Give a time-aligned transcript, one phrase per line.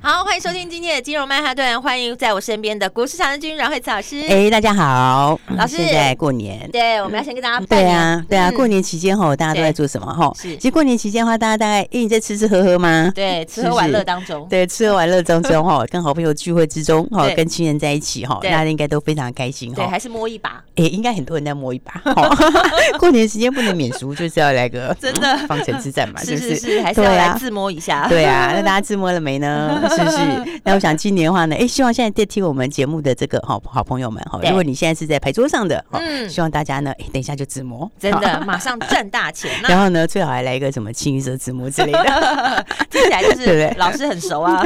[0.00, 4.20] 好，欢迎收听今天的金融曼哈顿，欢迎在我身边的股市强人阮慧慈老师。
[4.22, 5.76] 哎、欸，大家好，老师。
[5.76, 7.86] 现在过年，对，我们要先跟大家拜年。
[7.86, 10.32] 对啊，对啊，过年期间哈，大家都在做什么哈？
[10.40, 10.56] 是。
[10.56, 13.10] 其实过年期间的话，大家大概一直在吃吃喝喝吗？
[13.12, 14.46] 对， 吃喝玩乐当中。
[14.48, 19.76] 对，吃喝玩乐当中哈， 跟好朋友聚会之中哈，跟亲人在一起哈，大家应该都非常开心哈。
[19.76, 20.62] 对，还是摸一把。
[20.76, 22.00] 哎，应该很多人在摸一把。
[22.98, 28.06] 过年时间不能免俗，就是要来个真的方城之战嘛，是是是，还是要来自摸一下。
[28.08, 29.88] 对啊，那大家自摸了没呢？
[29.98, 30.60] 是不是？
[30.64, 39.50] 那我想今年的话呢，哎，希望现在在听我们节目的这个好好朋友们哈，如果你现在是在牌桌上的，嗯，希望大家呢，哎，等一下就自摸，真的 马上赚大钱。
[39.68, 43.74] 然后呢，最好还来一个什么清一色自摸之类的，听起来就是？
[43.76, 44.62] 老师很熟啊，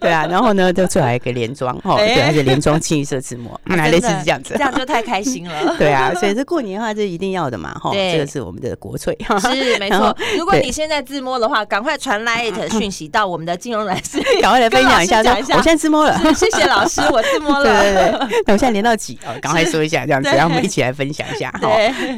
[0.00, 0.26] 对啊。
[0.26, 5.74] 然后呢，就最好还一个连装哈，对，而且连装清一色自摸，那类似是这样子，这样就太开心了。
[5.78, 10.16] 对啊，所以这过年的话，这一定要的嘛哈，这个是我们的国粹，是没错。
[10.38, 15.20] 如果你现在自摸的话，赶快传来 it 讯息到我们的金融软式， 赶快来分享一下。
[15.20, 17.64] 我现在自摸了， 谢谢老师，我自摸了。
[17.82, 19.18] 对对对，那我现在连到几？
[19.26, 21.68] 哦，赶快说一下，这样子，让我们一起来分享一下哈。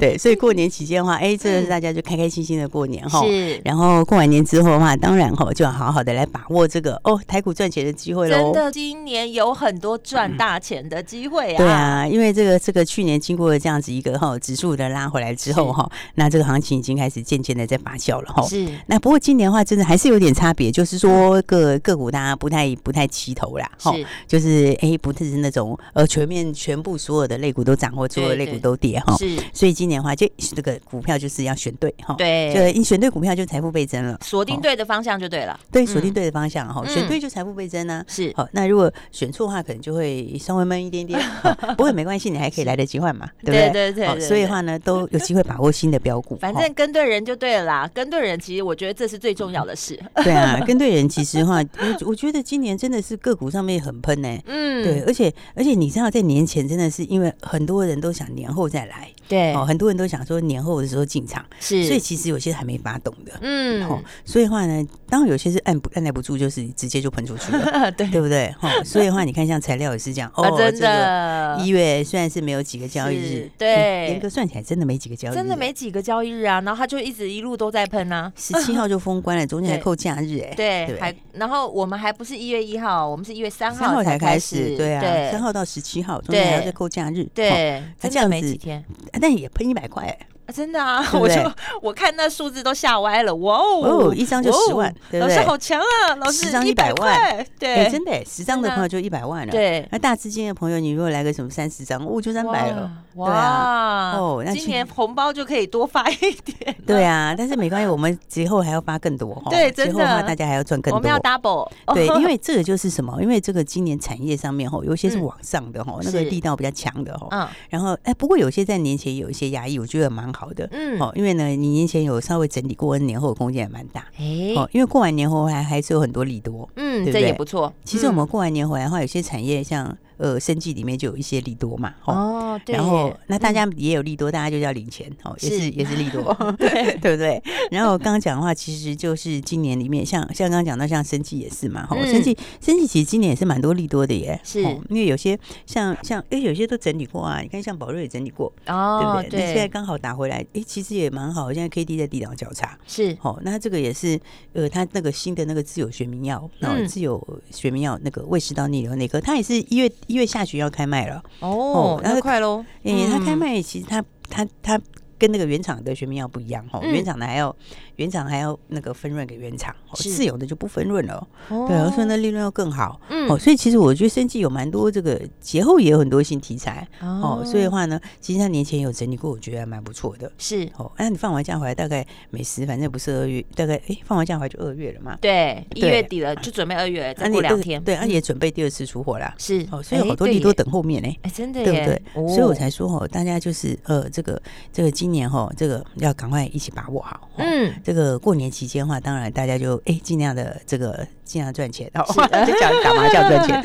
[0.00, 3.22] 对，所以过年期间的话，哎，这个是大家就开开心心的过年哈。
[3.24, 3.60] 是。
[3.64, 8.36] 然后过完年之后的话，当然哈，就要好好的来把握这个哦，台股赚钱的机会喽。
[8.36, 11.56] 真的，今年有很多赚大钱的机会啊。
[11.56, 18.42] 对啊，因为这个这个去年经过了这样子一个哈指数的拉回来之后哈，那这个行情已经开始渐渐的在发酵了哈。
[18.46, 18.66] 是。
[18.86, 23.70] 那不过今年的话，真的还是有点差别，就是说个个股大家不太不太齐头啦。
[23.78, 23.92] 哈，
[24.26, 29.16] 就是哎、欸，不是那种呃，全面全部所有的类股都涨，或所有的类股都跌哈。
[29.18, 32.14] 是，所以今年的话，就这个股票就是要选对哈。
[32.18, 34.18] 对，就你选对股票，就财富倍增了。
[34.22, 35.58] 锁定对的方向就对了。
[35.70, 38.04] 对，锁定对的方向哈，选对就财富倍增呢。
[38.06, 41.20] 是，好，那如果选错的话，可能就会稍微闷一点点。
[41.76, 43.70] 不过没关系，你还可以来得及换嘛， 对不对？
[43.70, 44.20] 对对对。
[44.20, 46.36] 所以的话呢，都有机会把握新的标股。
[46.40, 49.98] 反正跟对人就对了啦，跟对人，其实我觉得这是最重要的事。
[50.16, 54.28] 对啊，跟对人，其实的话，我我觉得今年真的是个股上面很喷呢。
[54.46, 68.54] 嗯，对，而且而且你知道，在年前真的是因为很多人都想年后再来，对哦，很多人都想说年后的时候进场，是，所以其实有些还没发动的，嗯，哦，所以的话呢，当然有些是按不按捺不住，就是直接就喷出去了， 对，对不对？
[68.58, 85.30] 哈，所以的话，你看像材料也是这样， 哦，真的，一月虽然是没有几个交易日，对，严格算起来真的没几个交易日，真的没几个交易日啊，然后他就一直一路都在喷啊，十七号就封关了，中间还扣假日，哎，对，还然后我们还不是一月一号，我们是一月三号才开始，对啊。
[85.30, 88.84] 三号到十七号，中间还要再扣假日，对，才这样没几天，
[89.20, 90.18] 但也喷一百块。
[90.54, 91.34] 真的啊， 我就
[91.82, 113.20] 我看那数字都吓歪了，哇哦，一张就十万，老师好强啊，老师十张一百万，对，真的，十张的朋友就一百万了，对，那大资金的朋友，你如果来个什么三十张，哦，就三百了，哇，哦，那今年红包就可以多发一点， 对啊，但是没关系，我们节后还要发更多哈，对，真的话，大家还要赚更多，我们要 double，对，因为 这个就是什么？
[113.20, 120.32] 因为这个今年产业上面哈，有些是往上的哈，那个力道比较强的哈，嗯，然后哎，不过有些在年前有一些压抑，我觉得蛮。
[120.36, 127.04] 好的，嗯，哦，因为呢，你年前有稍微整理过，年后空间也蛮大，哎，哦，因为过完年后还还是有很多利多，嗯？
[127.10, 127.72] 这也不错。
[127.84, 129.96] 其实我们过完年回来的话，有些产业像。
[130.18, 137.42] 呃，生计里面就有一些利多嘛，哦，对，然后那大家也有利多，大家就叫领钱，哦，也是也是利多， 对对不对？
[137.70, 149.40] 然后刚刚讲的话，其实就是今年里面，像像刚刚讲到像生技也是嘛，哈，生技生技其实今年也是蛮多利多的耶，是，因为有些像像哎，有些都整理过啊，你看像宝瑞也整理过，哦，对不对？
[149.40, 154.18] 那现在刚好打回来，哎，其实也蛮好，现在 K D 在地档交叉，是，哦，那这个也是
[154.54, 159.90] 呃，他那个新的那个自有学名药，然后自有学名药那个胃食道逆流那个，它也是一月。
[160.06, 162.64] 一月下旬要开卖了哦，那快喽！
[162.84, 164.80] 诶，他开卖其实它它它
[165.18, 167.54] 跟那个原厂的学名药不一样哦，原厂的还要。
[167.96, 171.26] 原厂还要那个分润给原厂，自有的就不分润了。
[171.48, 173.00] 对，所以那利润要更好。
[173.26, 176.86] 哦，所以其实我觉得生计有蛮多这个节后也有很多新题材。
[177.00, 180.30] 哦，所以的话呢，其实他年前有整理过，我觉得还蛮不错的。
[180.36, 185.16] 是哦，那你放完假回来，大概美食反正不是二月，大概哎放完假回来就二月了嘛。
[185.22, 187.82] 对，一月底了就准备二月，再过两天。
[187.82, 189.34] 对，而且准备第二次出货啦。
[189.38, 191.08] 是哦，所以好多利都等后面呢。
[191.22, 192.28] 哎，真的，对不对？
[192.34, 194.38] 所以我才说哦，大家就是呃，这个
[194.70, 197.28] 这个今年哈，这个要赶快一起把握好。
[197.36, 197.72] 嗯。
[197.84, 202.04] 这个过年期间的话，当然大家就哎尽量的这个尽量赚钱，哦，
[202.46, 203.62] 就讲打麻将叫赚钱，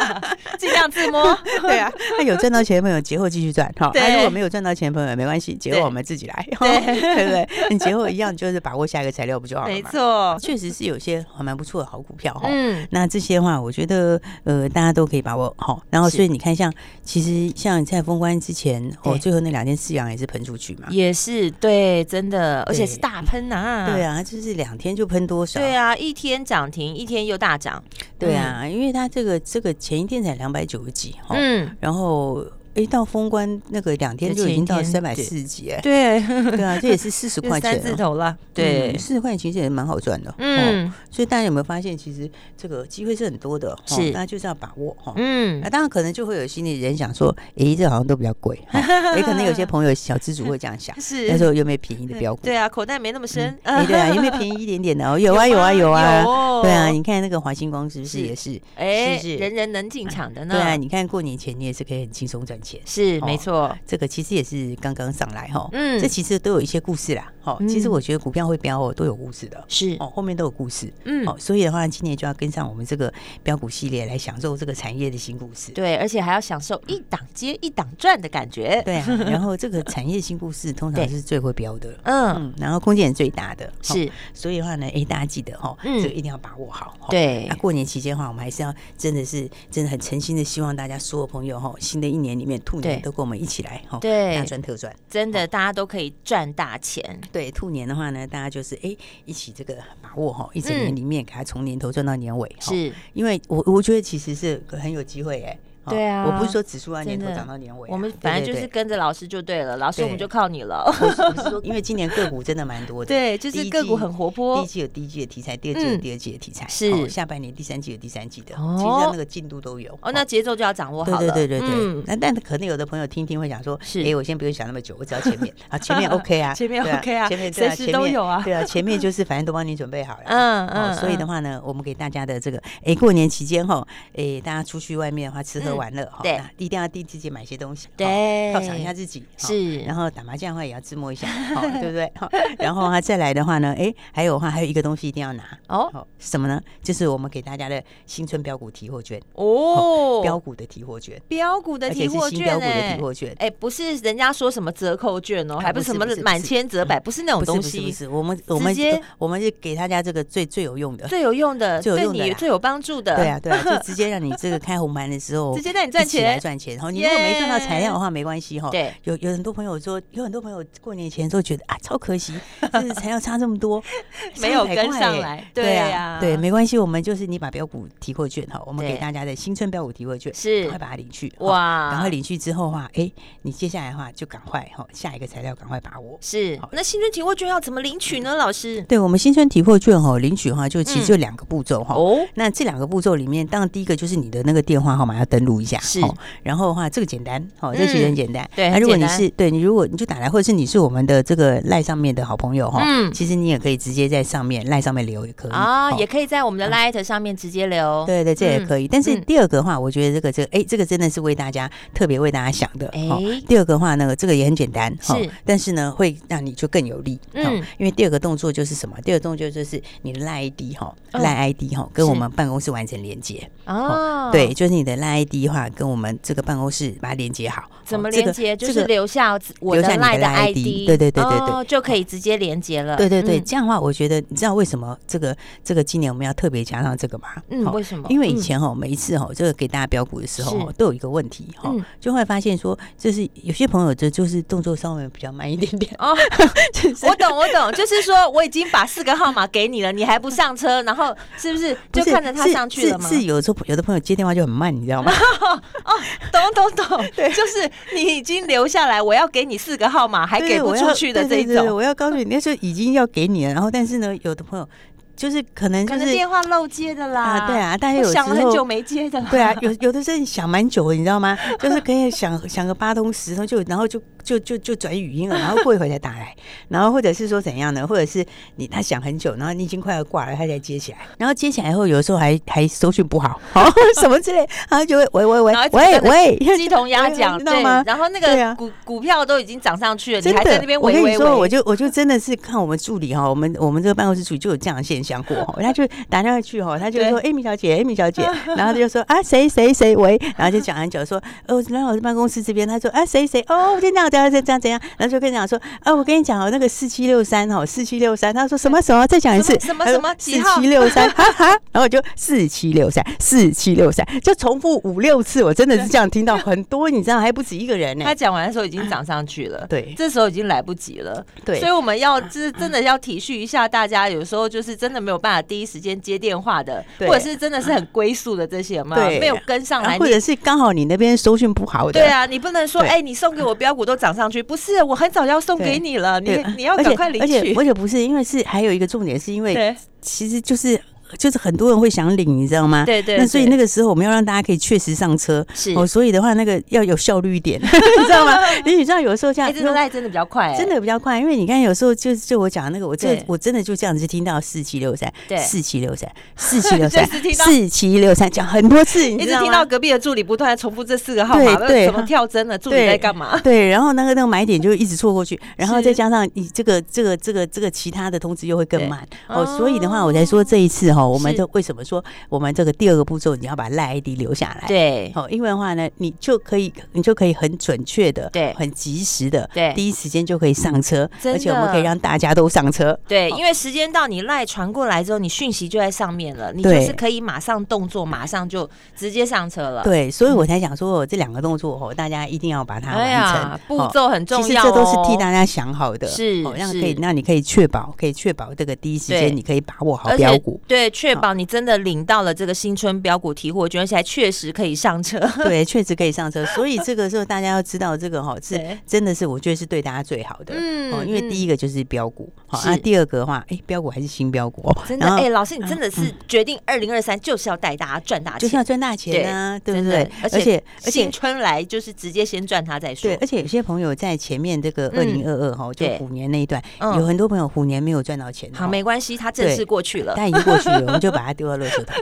[0.58, 1.36] 尽量自摸。
[1.62, 3.90] 对啊，那有赚到钱的朋友节后继续赚哈。
[3.94, 7.48] 那如果没有赚到钱的朋友没关系，节后我们自己来，对不对？
[7.70, 9.74] 你节后一样就是把握下一个材料不就好了吗？
[9.74, 12.48] 没错，确实是有些还蛮不错的好股票哈。
[12.50, 15.82] 嗯，那这些话我觉得呃大家都可以把握好。
[15.90, 23.88] 然后所以你看，像其实像在封关之前哦，最后那两天四阳也是喷出去嘛，也是对，真的，而且是大喷呐。
[23.90, 25.60] 对啊，就是两天就喷多少？
[25.60, 27.82] 对啊，一天涨停，一天又大涨。
[28.18, 32.44] 对啊，因为它这个这个前一天才两百九十几，嗯，然后。
[32.74, 48.58] 一到封关那个两天就已经到三百四十几哎，对对啊，这也是四十块钱三字头了，对，四十块钱其实也蛮好赚的，嗯，所以大家有没有发现，其实这个机会是很多的，是，大家就是要把握哈，嗯，那当然可能就会有心里人想说，哎，这好像都比较贵，
[49.16, 52.40] 也可能有些朋友小资主会这样想， 是，那时候有没有便宜的标股？
[52.42, 55.08] 对啊，口袋没那么深，哎，对啊，有没有便宜一点点的？
[55.08, 56.24] 哦， 有啊，有啊，有啊，
[56.62, 58.60] 对啊，你看那个华星光是不是也是？
[58.74, 60.54] 哎，是人人能进场的呢？
[60.54, 63.44] 对啊，你看过年前你也是可以很轻松赚钱，是没错。
[63.44, 69.94] 错，这个其实也是刚刚上来哈，嗯，这其实都有一些故事啦，好，其实我觉得股票会飙哦，都有故事的，是。
[70.00, 73.12] 哦，后面都有故事，嗯，哦，所以的话，今年就要跟上我们这个
[73.42, 93.34] 标股系列来享受这个产业的新故事，对，而且还要享受一档接一档赚的感觉，对啊， 然后这个产业新故事通常是最会飙的， 嗯，然后空间也最大的，是，所以的话呢，哎，大家记得哈，这个一定要把握好，对，那过年期间的话，我们还是要真的是真的很诚心的希望大家所有朋友哈，新的一年里面兔年都跟我们。
[93.44, 97.20] 一起来哈，对，大赚特赚，真的，大家都可以赚大钱。
[97.30, 98.96] 对，兔年的话呢，大家就是哎，
[99.26, 102.56] 一起这个把握哈，一整年里面给他从年头赚到年尾。
[102.60, 105.58] 是，因为我我觉得其实是很有机会哎。
[105.90, 109.76] 对啊，我不是说指数啊，年头涨到年尾，我们反正就是跟着老师就对了。
[109.76, 110.84] 老师，我们就靠你了。
[110.98, 113.08] 不是说，因为今年个股真的蛮多的。
[113.14, 114.56] 对，就是个股很活泼。
[114.58, 118.54] 第一季有第一季的题材，第二季有第二季的题材，是下半年第三季有第三季的。
[118.54, 119.92] 其实那个进度都有。
[120.00, 121.18] 哦，那节奏就要掌握好了。
[121.18, 122.02] 对对对对对。
[122.06, 128.42] 那但可能有的朋友听听会想说，是哎，我先不用想那么久，我只要前面 啊，前面 OK 啊，前面 OK 啊，前面随时都有啊。
[128.44, 130.22] 对啊，前面就是反正都帮你准备好了。
[130.26, 130.94] 嗯嗯。
[130.94, 133.86] 所以的话呢，我们给大家的这个哎，过年期间哈，
[134.16, 136.20] 哎，大家出去外面的话，吃喝玩乐哈。
[136.22, 136.40] 对。
[136.56, 138.06] 一定要替自己买些东西，对，
[138.54, 139.78] 犒赏一下自己是。
[139.80, 141.26] 然后打麻将的话也要自摸一下，
[141.80, 142.10] 对不对？
[142.58, 146.60] 然后他再来的话呢，哎，还有的话还有一个东西一定要拿哦，什么呢？
[146.82, 158.74] 就是我们给大家的新春标股提货券哦，标股的提货券，标股的提货券，标股的提货券，哎，不是人家说什么折扣券哦，还不是什么满千折百，不是那种东西，不是，我们我们
[159.18, 166.38] 我们是给大家这个最最有用的，最有用的，对你最有帮助的，对啊对啊，就直接让你这个开红盘的时候， 直接带你赚钱。
[166.40, 168.70] 赚钱，然后你如果没赚到材料的话，没关系哈。
[168.70, 172.34] 对，有有很多朋友说，有很多朋友过年前都觉得啊，超可惜，
[172.72, 173.82] 就是材料差这么多，
[174.40, 175.44] 没有跟上来。
[175.54, 181.32] 对啊，对，没关系，我们就是你把标股提货券哈，我们给大家的新春标股提货券，是，快把它领去。
[181.38, 183.10] 哇，赶快领去之后的话，哎，
[183.42, 186.18] 你接下来的话就赶快哈，下一个材料赶快把握。
[186.20, 188.34] 是，那新春提货券要怎么领取呢？
[188.34, 188.82] 老师？
[188.82, 191.94] 对我们新春提货券哈，领取的话就其实就两个步骤哈。
[191.94, 195.78] 哦，那这两个步骤里面，当然第一个就是你的那个电话号码要登录一下。
[195.80, 196.00] 是。
[196.42, 198.48] 然后的话，这个简单，好，这其实很简单。
[198.54, 208.04] 对，那如果你是对你，如果你就打来，或者是你是我们的这个赖上面的好朋友哈，嗯，其实你也可以直接在上面赖上面留也可以啊，也可以在我们的 Light 上面直接留。
[208.06, 208.88] 对对，这也可以。
[208.88, 212.86] 但是第二个的话，我觉得这个这个，哎，这个真的是为大家特别为大家想的。
[212.88, 213.08] 哎，
[213.46, 215.12] 第二个的话呢，这个也很简单，是，
[215.44, 217.18] 但是呢，会让你就更有利。
[217.32, 218.96] 嗯，因为第二个动作就是什么？
[219.02, 223.48] 第二个动作就是你的赖 ID 哈，赖 ID 哈，跟我们办公室完成连接。
[223.66, 226.94] 哦，对，就是你的赖 ID 的话，跟我们这个办公室。
[227.00, 228.56] 把它连接好，怎么连接？
[228.56, 232.96] 就是留下我的 LINE 的 ID，对对对对对，就可以直接连接了。
[232.96, 237.28] 对对对，这样的话，我觉得你知道为什么这个这个今年我们要特别加上这个吗？
[237.50, 238.06] 嗯，为什么？
[238.08, 241.70] 因为以前哈，每一次哈，这个给大家标股的时候都有一个问题哈，
[242.00, 246.16] 就会发现说，就是有些朋友这就是动作稍微比较慢一点点哦。
[247.06, 253.08] 我懂我懂，就是说我已经把四个号码给你了，你还不上车，然后是不是就看着他上去了吗？
[253.08, 255.12] 是有时候有的朋友接电话就很慢，你知道吗？
[255.84, 255.92] 哦，
[256.32, 257.04] 懂懂懂。
[257.16, 261.74] 对，就是你已经留下来，我要给你四个号码，还给不出去的这种。
[261.74, 264.68] 我要告诉你，那时候已经要给你了，然后但是呢，有的朋友
[265.16, 267.22] 就是可能就是电话漏接的啦。
[267.22, 269.20] 啊，对啊，大家有想了很久没接的。
[269.30, 271.38] 对啊，有有的时候想蛮久的，你知道吗？
[271.60, 276.34] 就是可以想想个八通十通，就然后就就就就转语音了，然后过一会才打来，
[276.68, 277.86] 然后或者是说怎样呢？
[277.86, 278.24] 或者是
[278.56, 283.38] 你他想很久，然后你已经快要挂了，他才接起来，然后接起来以后，有的时候还还收讯不好，
[284.00, 284.38] 什么之类，
[284.68, 287.82] 然后就会喂喂喂喂喂，鸡同鸭讲， 知道吗？
[287.86, 291.02] 然后那个股股票都已经涨上去了，你还在那边喂喂喂。
[291.02, 298.22] 我跟你说，我就我就真的是看我们助理哈，我们我们这个办公室助理就有这样的现象过，他就打电话去哈，他就说：“Amy 小姐，Amy 小姐。
[298.56, 309.06] ”然后他就说：“啊，谁谁谁喂？”然后就讲很久，说：“哦，来我办公室这边。”他说：“啊，谁谁哦，我先这样这样这样这样。”然后就跟你讲说：“啊，我跟你讲哦，那个四七六三哦，四七六三。”他说：“什么什么？
[309.06, 310.14] 再讲一次， 什么什么？
[310.18, 315.42] 四七六三，哈哈。”然后我就四七六三，四七六三，就重复五六次。
[315.42, 318.04] 我真的是这样听到很多，你知道还不止一个人呢。
[318.04, 321.58] 他讲完的时候已经涨上去了，对，这时候已经来不及了，对。
[321.58, 329.20] 所以我们要就是真的要体恤一下大家，有时候就是真的没有办法第一时间接电话的，或者是真的是很龟速的这些，嘛没有？
[329.20, 331.92] 没有跟上来，或者是刚好你那边收讯不好的。
[331.92, 337.38] 对啊，你不能说哎，你送给我标股都涨上去，不是，我很早要送给你了，你你要赶快领取。
[337.38, 340.78] 而且而且不是，因为是还有一个重点，是因为其实就是。
[341.18, 342.84] 就是很多人会想领，你知道吗？
[342.84, 343.16] 对对。
[343.16, 345.86] 那所以那个时候我们要让大家可以确实上车，是哦。
[345.86, 348.32] 所以的话，那个要有效率一点， 你知道吗？
[348.58, 351.18] 因 为你知道有时候像这个赖真的比较快，真的比较快。
[351.18, 362.58] 因为你看有时候就就我讲那个，我这我真的就这样子听到四七六三，对，四七六三，四七六三， 四七六三，讲很多次，一直听到隔壁的助理不断的重复这四个号码，对，怎么跳针了？
[362.58, 363.38] 助理在干嘛？
[363.42, 369.44] 对，然后那个那个买点就一直错过去，然后再加上你这个这个这个这个其他的通知又会更慢哦。
[369.56, 371.84] 所以的话，我才说这一次哈，我们这为什么？
[371.84, 402.54] 说我们这个第二个步骤，你要把赖 ID 留下来，对，哦，因为的话呢，你就可以，你就可以很准确的，对，很及时的，对，第一时间就可以上车，而且我们可以让大家都上车，对，因为时间到，你赖传过来之后，你讯息就在上面了，你就是可以马上动作，马上就直接上车了，对，所以我才想说这两个动作哦，大家一定要把它完成，步骤很重要，其实这都是替大家想好的，是，让可以，那你可以确保，可以确保这个第一时间你可以把握好标股，对，确保你真的领到了这个。
[402.54, 406.46] 新春标股提货，券，而且还确实可以上车，对， 确实可以上车。
[406.46, 420.08] 所以这个时候大家要知道，这个哈 是真的是我觉得是对大家最好的，嗯，因为第一个就是标股，好，那第二个的话，哎，标股还是新标股哦，真的，哎，老师你真的是决定二零二三就是要带大家赚大钱，就是要赚大钱啊，对不对？
[420.22, 431.94] 而且新春来就是直接先赚它再说，对，而且有些朋友在前面这个二零二二哈，就虎年那一段，有很多朋友虎年没有赚到钱，好，没关系，它正式过去了，它已经过去了，我们就把它丢到垃圾桶。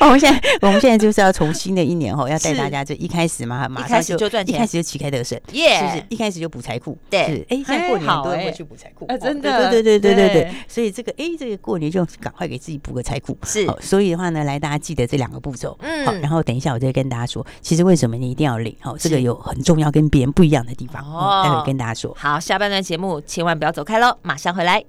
[0.00, 6.04] 我们现在，我们现在就是要从新的一年哈，要带大家就一开始嘛，马上就赚钱，一开始就旗开得胜，耶，是不是？
[6.08, 13.66] 一开始就补财库，对，哎，现在过年都会去补财库，真的，对对对对对对，所以这个哎，这个过年就赶快给自己补个财库，是。
[13.80, 18.74] 所以的话呢，来大家记得这两个步骤，嗯，好，然后等一下我再跟大家说，其实为什么你一定要领？
[18.82, 22.14] 哦，这个有很重要跟别人不一样的地方，哦，待会跟大家说。
[22.18, 24.84] 好，下半段节目千万不要走开喽，马上回来。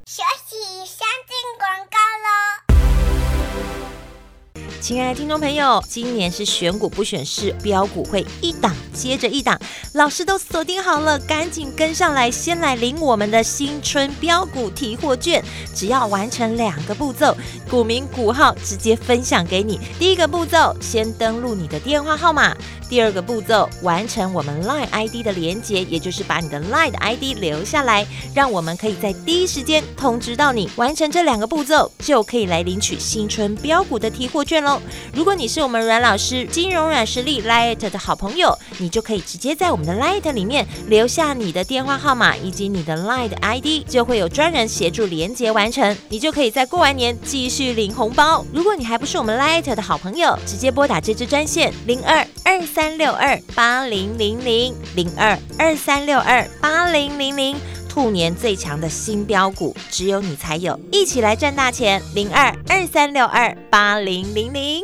[4.83, 9.57] 亲爱的听众朋友，今年是选股不选市，标股会一档接着一档，
[9.93, 15.41] 老师都锁定好了，赶紧跟上来，先来领我们的新春标股提货券，
[15.73, 17.33] 只要完成两个步骤，
[17.69, 19.79] 股民股号直接分享给你。
[19.97, 22.53] 第一个步骤，先登录你的电话号码。
[22.93, 30.69] 第二个步骤，完成我们 Line ID 的连接，也就是把你的 Line 的 ID 留下来，让我们可以在第一时间通知到你。
[30.75, 34.79] 完成这两个步骤，就可以来领取新春标股的提货券喽。
[35.11, 48.45] 如果你是我们阮老师金融软实力 Lite 的好朋友，你就可以直接在我们的 Lite 里面留下你的电话号码以及你的 Line 的 ID，就会有专人协助连接完成，你就可以在过完年继续领红包。
[48.53, 52.82] 如果你还不是我们 Lite 的好朋友，直接拨打这支专线零二二三。
[52.83, 57.55] 三六二八零零零零二二三六二八零零零，
[57.87, 62.01] 兔年最强的新标股，只有你才有，一起来赚大钱！
[62.13, 64.83] 零二二三六二八零零零。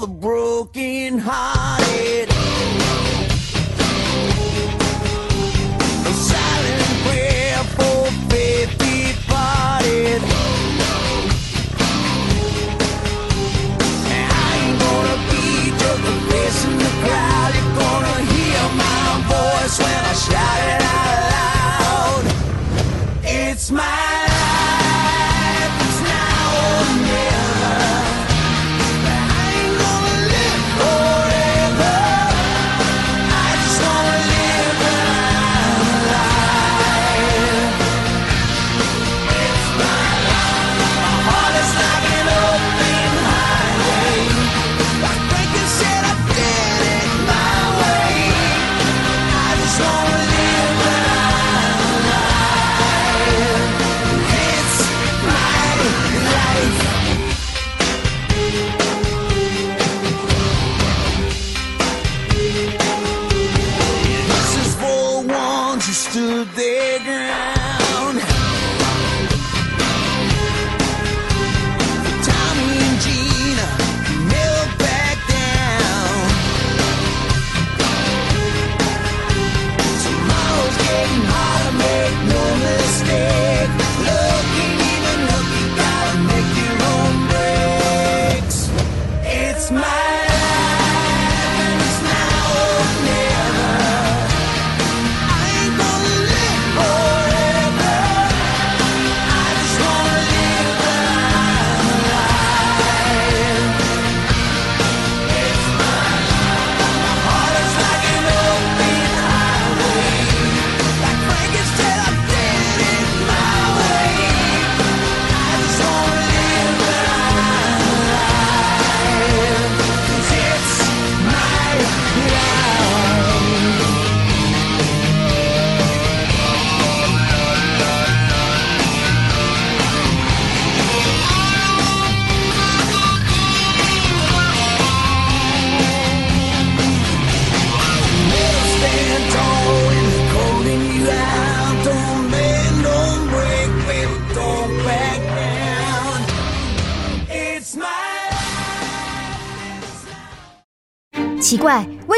[0.00, 1.89] the broken heart.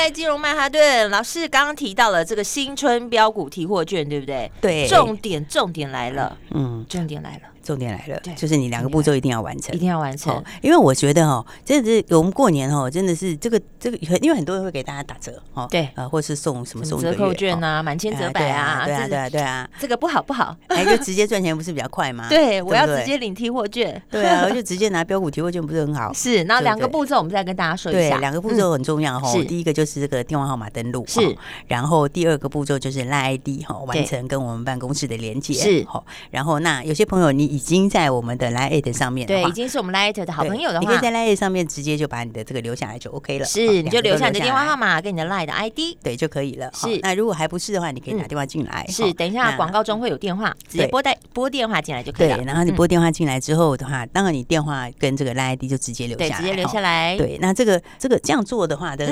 [0.00, 4.50] 来，金融曼哈顿老师刚刚提到了这个新春标股提货券，对不对？
[4.58, 7.42] 对，重点重点来了，嗯，重点来了。
[7.62, 10.34] 重点来了，就是你两个步骤一定要完成，一定要完成。
[10.34, 22.26] 哦、因为我觉得哦，真的是我们过年哦，真的是这个这个，因为很多人会给大家打折哦，对，呃，或是送什么送折扣券啊，满千折百啊，对啊，对啊，对啊，这个不好不好，哎，就直接赚钱不是比较快吗？
[22.30, 26.12] 对，我要直接领提货券，对啊，我就直接拿标股提货券不是很好？
[26.14, 29.30] 是，然后两个步骤我们再跟大家说一下，两个步骤很重要哈。
[29.48, 43.44] 第一个就是这个电话号码登录，是，然后第二个步骤就是 LINE ID 哈，完成跟我们办公室的连接，是，好，然后那有些朋友你已经在我们的 LINE@ 上面，对，已经是我们 LINE@ 的好朋友的话，你可以在 LINE@ 上面直接就把你的这个留下来就 OK 了。
[43.44, 46.70] 是，你就留下你的电话号码跟你的 LINE 的 ID，对就可以了。
[46.74, 48.86] 是，那如果还不是的话，你可以打电话进来。
[48.88, 52.36] 是，等一下广告中会有电话，直接拨带拨电话进来就可以了。
[52.36, 57.16] 对，然后你拨电话进来之后的话，当然你电话跟这个 LINE ID 就直接留下来，直接留下来。
[57.16, 59.10] 对，那这个这个这样做的话的。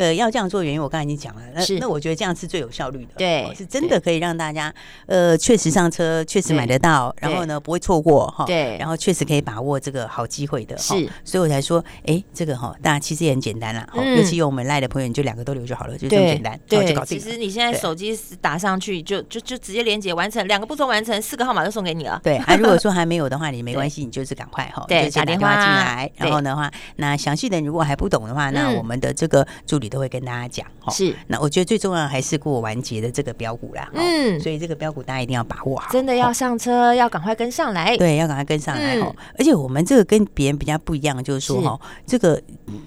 [0.00, 1.42] 呃，要这样做原因，我刚才已经讲了。
[1.54, 4.72] 那那我觉得这样是最有效率的，对，是真的可以让大家
[5.04, 13.86] 呃确实上车，确实买得到，然后呢不会错过哈，对，然后确实可以把握这个好机会的，是，所以我才说，哎，这个哈，大家其实也很简单啦，
[14.16, 17.18] 尤其有我们赖的朋友，你就两个都留就好了，就这么简单，对，就搞定。
[17.18, 22.18] 其实你现在手机打上去，就就就直接连接完成，两个步骤完成，四个号码都送给你了。
[22.24, 30.66] 对，啊，如果说 还没有的话，你没关系，你就是赶快哈，对，打电话进来，然后的话，那详细的如果还不懂的话，那我们的这个助理都会跟大家讲。
[30.90, 33.90] 是，那我觉得最重要还是过完节的这个标股啦。
[33.92, 37.96] 嗯，所以这个标股大家一定要把握好，真的要上车，要赶快跟上来。
[37.96, 39.14] 对，要赶快跟上来哦。
[39.38, 42.40] 而且我们这个跟别人比较不一样，就是说哈，这个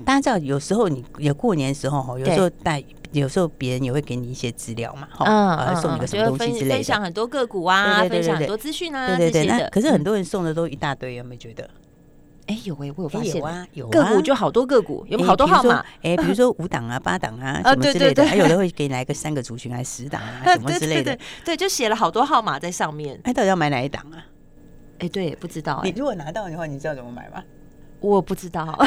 [0.05, 9.45] 大家知道，有时候你有过年的时候哈，有时候带，有时候别人也会给你一些资料嘛，哈，送你个什么东西之类的，分享很多个股啊，分享很多资讯啊，对对对。
[9.45, 11.69] 那可是很多人送的都一大堆，有没有觉得？
[12.47, 15.83] 哎，有哎，我有发现有啊，有个股就好多个股，有好多号码。
[16.01, 21.17] 哎，比如说五档啊、 八档啊什么之类的，还有的会给你来个三个族群，还十档啊 什么之类的。
[21.45, 23.19] 对，就写了好多号码在上面。
[23.23, 24.25] 哎，到底要买哪一档啊？
[24.99, 25.81] 哎，对，不知道。
[25.83, 27.43] 你如果拿到的话，你知道怎么买吗？
[28.03, 28.65] 我不知道，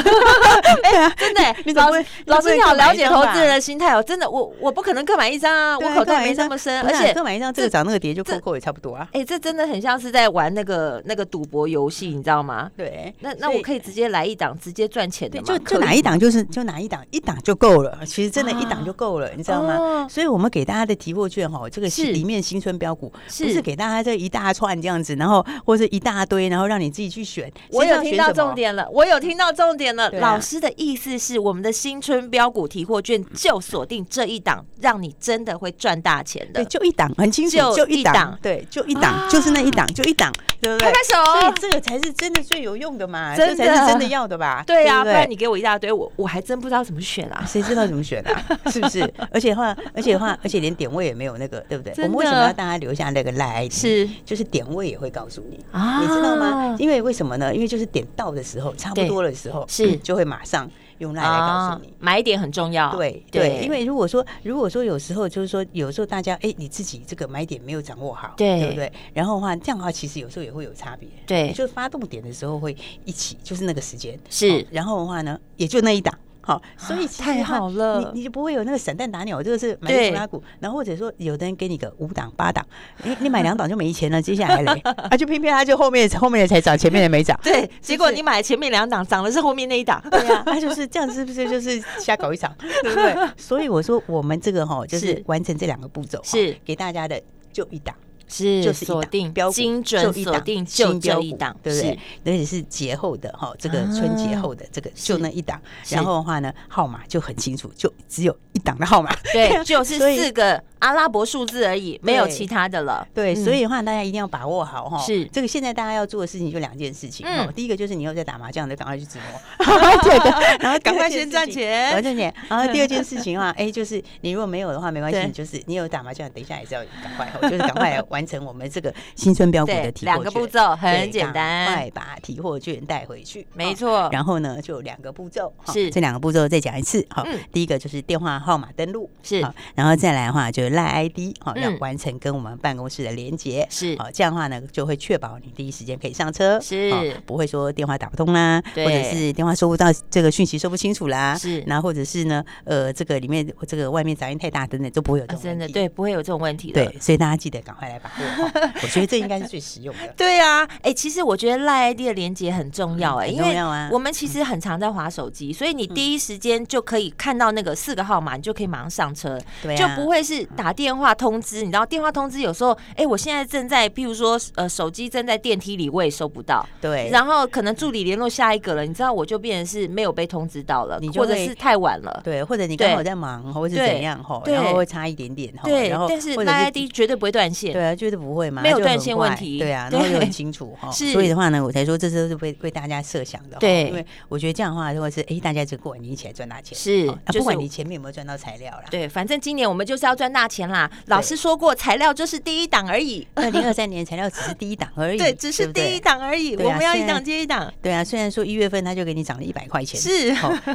[0.83, 9.07] 哎，真的，老师，老师你好，了解投资人的心态哦，真的，我我不可能各买一张啊，我口袋没那么深，而且各买一张，这个涨那个跌就扣扣也差不多啊。
[9.13, 12.69] 哎，这真的很像是在玩那个那个赌博游戏，你知道吗？
[12.77, 15.45] 对，那那我可以直接来一档，直接赚钱的嘛？
[15.47, 17.97] 就就哪一档就是就哪一档，一档就够了。
[18.05, 20.07] 其实真的，一档就够了，你知道吗？
[20.07, 27.51] 所以我们给大家的提货券哈，这个是里面新春标股，不是给大家这一大串这样子，然后或者一大堆，然后让你自己去选。
[27.71, 30.09] 我有听到重点了，我有听到重点了。
[30.19, 36.63] 老师的意思是，我们的新春标股提货券就锁定这一档，让你真的会赚大钱的。
[36.63, 40.87] 对，就一档，很清楚，就一档，对，就一档，就是那一档，就一档，对不对？
[40.87, 44.63] 拍拍手，所以这个才是真的最有用的嘛，这才是真的要的吧？
[44.65, 48.59] 对呀，不然你给我一大堆，我我还真不知道怎么选啊， 谁知道怎么选啊？
[48.71, 49.01] 是不是？
[49.31, 51.93] 而且的话，而且的话，而且连点位也没有那个，对不对？
[52.03, 53.71] 我们为什么要大家留下那个赖 ID？
[53.71, 56.75] 是，就是点位也会告诉你啊，你知道吗？
[56.79, 57.53] 因为为什么呢？
[57.53, 60.69] 因为就是点到的时候，差不多的时候，是就会马上。
[60.99, 62.91] 用来来告诉你，买点很重要。
[62.95, 68.91] 对对，因为如果说如果说有时候就是说有时候大家哎，你自己这个买点没有掌握好，对对不对？
[69.13, 71.07] 然后的话这样的话，其实有时候也会有差别。
[71.27, 74.65] 对，就发动点的时候会一起，就是那个时间是。
[74.71, 76.11] 然后的话呢，也就那一档。
[76.47, 82.65] 好，所以太好了，你你就不会有那个散弹打鸟，这个是买普拉股，然后或者说有的人给你个五档八档，
[83.03, 84.79] 你 你买两档就没钱了，接下来嘞，
[85.11, 91.49] 啊就偏偏他就后面后面的才涨，前面的没涨， 对，结果你买前面两档涨的是后面那一档，对呀，他就是这样，是不是？
[91.49, 93.29] 就是瞎搞一场，对不对？
[93.35, 96.55] 所以我说我们这个哈就是完成这两个步骤，是。
[96.63, 97.93] 给大家的就一档。
[98.27, 101.99] 是，就是锁定标精准锁定就这一档，对不对？
[102.25, 113.07] 而且是节后的哈，这个春节后的这个就那一档，然后的话呢，号码就很清楚，就只有一档的号码，对， 就是四个阿拉伯数字而已，没有其他的了。
[113.13, 114.97] 对，所以的话大家一定要把握好哈。
[114.99, 119.65] 是这个现在大家要做的事情就两件事情，第一个就是你又在打麻将的，赶快去自摸，
[120.59, 122.33] 然后赶快先赚钱，赚钱。
[122.49, 128.03] 然后第二件事情的话， 哎，就是你如果没有的话没关系，就是你有打麻将，等一下也是要赶快，就是赶快来。
[128.17, 133.45] 完成我们这个新春标股的提货券，两个步骤很简单，快把提货券带回去。
[133.53, 135.91] 没错，然后呢，就两个步骤，是。
[135.91, 137.05] 这两个步骤再讲一次。
[137.11, 139.39] 好，第一个就是电话号码登录，是，
[139.75, 146.91] 然后再来的话就是赖 ID，好，要完成跟我们办公室的连接，是，好，这样的话呢，就会确保你第一时间可以上车，是，
[147.27, 158.71] 不会说电话打不通啦，或者是电话收不到这个讯息收不清楚啦，是，然后或者是呢，呃，这个里面这个外面杂音太大等等，都不会有这种真的对，不会有这种问题的，对，所以大家记得赶快来把。
[158.81, 160.13] 我觉得这应该是最实用的。
[160.15, 163.57] 对啊，哎，其实我觉得赖 ID 的连接很重要，哎，因为
[163.91, 171.59] 我们其实很常在划手机，所以你第一时间就可以看到那个四个号码，你就可以马上上车，对，就不会是打电话通知。
[171.59, 177.09] 你知道电话通知有时候，哎，我现在正在，譬如说，呃，手机正在电梯里，我也收不到，对。
[177.11, 185.89] 然后可能助理联络下一个了，你知道，我就变成是没有被通知到了，或者是太晚了，对，或者你刚好在忙，或者是怎样哈，然后会差一点点，对。
[185.89, 200.89] 然后但是赖 ID 绝对不会断线，对啊，绝对不会嘛，没有断线问题，对啊，然后又很清楚哈， 所以的话呢，我才说这都是为为大家设想的，对，因为我觉得这样的话，如果是哎，大家就过完年一起来赚大钱，是，不管你前面有没有赚到材料啦，对，反正今年我们就是要赚大钱啦。
[201.07, 210.29] 老师说过，材料就是第一档而已， 二零二三年材料只是第一档而已， 对，只是第一档而已，我们要一档接一档，对啊，虽然说一月份他就给你涨了一百块钱，是，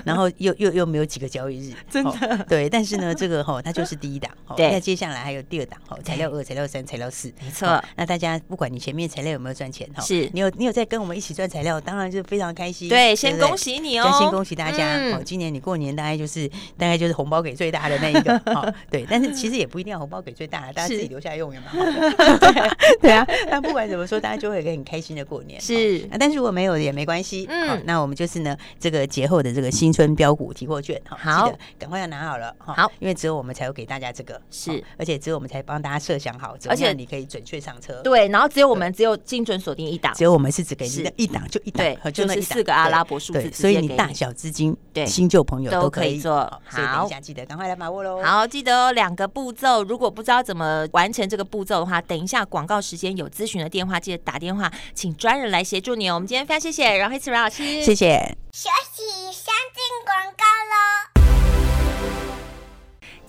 [0.05, 12.89] 然后又又又没有几个交易日，真的，对，但是呢，这个哈，它就是第一档，对，那接下来还有第二档，哈，材料二、材料三、材料四，没错，那大家不管你前面材料有没有赚钱哈，是你有你有在跟我们一起赚材料，当然就非常开心。
[12.89, 14.97] 对，先恭喜你哦，先恭喜大家。
[15.13, 16.49] 哦，今年你过年大概就是
[16.79, 18.39] 大概就是红包包给最大的那一个。
[18.55, 22.77] 好，对，但是其实也不一定要红包给最大的，大家自己留下来用也蛮好的。
[23.01, 25.59] 对啊，那不管怎么说，大家就会有一个很开心的过年。
[25.59, 27.47] 是，但是如果没有也没关系。
[27.49, 32.55] 嗯，那我们就是呢，这个节后的这个新春标股提货券，好，记得赶快要拿好了。
[32.59, 38.01] 好，因为只有我们才有给大家这个，是，而且只有我们才帮大家设想好，而且你可以准确上车。
[38.03, 46.49] 对，然后只有我们只有精准锁定一档，只有我们是只给你的一档就一档，对，就是四个阿拉伯数字，所以你大小资金，对，新旧朋友都可以做。
[46.71, 48.23] 所以等一下记得赶快来把握喽。
[48.23, 56.15] 好，记得哦，两个步骤，如果不知道怎么完成这个步骤的话，等一下广告时间有咨询的电话，记得打电话，请专人来协助你哦。
[56.15, 58.37] 我们今天非常谢谢阮黑慈阮老师，谢谢。
[58.53, 61.62] 休息，先进广告喽。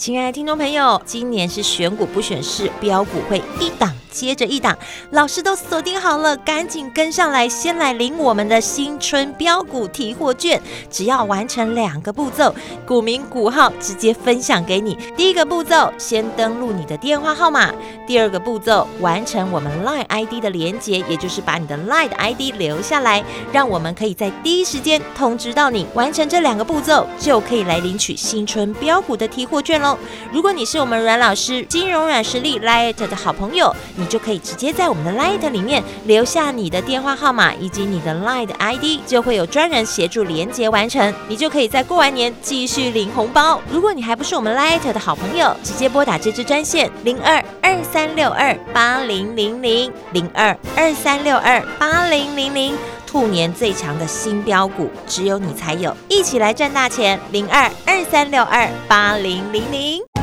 [0.03, 4.77] 亲爱的听众朋友，今年是选股不选市，标股会一档接着一档，
[5.09, 10.61] 老师都锁定好了，赶紧跟上来，先来领我们的新春标股提货券。
[10.91, 12.53] 只要完成两个步骤，
[12.85, 14.95] 股名股号直接分享给你。
[15.17, 17.71] 第一个步骤，先登录你的电话号码；
[18.05, 25.87] 第二个步骤，完成我们 Line ID 的连接，也就是把你的 Line ID 留下来，让我们可以在第一时间通知到你。
[25.95, 29.97] 完成这两个步骤，就可以来领取新春标股的提货券喽。
[30.31, 43.61] 如果你是我们阮老师金融软实力 Light 的好朋友，你就可以直接在我们的 Light 里面留下你的电话号码以及你的 Light ID，就会有专人协助连接完成，你就可以在过完年继续领红包。
[43.71, 52.75] 如果你还不是我们 Light 的好朋友，直接拨打这支专线零二二三六二八零零零零二二三六二八零零零，
[53.07, 60.22] 兔年最强的新标股，只有你才有，一起来赚大钱零二二三六二八零零零。